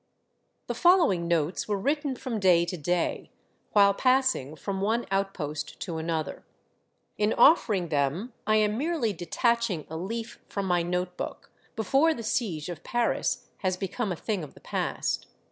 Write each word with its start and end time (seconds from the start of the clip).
The 0.65 0.73
following 0.73 1.27
notes 1.27 1.67
were 1.67 1.77
written 1.77 2.15
from 2.15 2.39
day 2.39 2.65
to 2.65 2.75
day, 2.75 3.29
while 3.73 3.93
passing 3.93 4.55
from 4.55 4.81
one 4.81 5.05
outpost 5.11 5.79
to 5.81 5.99
another. 5.99 6.43
In 7.19 7.33
offering 7.33 7.89
them, 7.89 8.33
I 8.47 8.55
am 8.55 8.79
merely 8.79 9.13
detaching 9.13 9.85
a 9.91 9.97
leaf 9.97 10.39
from 10.49 10.65
my 10.65 10.81
note 10.81 11.17
book, 11.17 11.51
before 11.75 12.15
the 12.15 12.23
Siege 12.23 12.67
of 12.67 12.83
Paris 12.83 13.45
has 13.57 13.77
become 13.77 14.11
a 14.11 14.15
thing 14.15 14.43
of 14.43 14.55
the 14.55 14.59
past. 14.59 15.27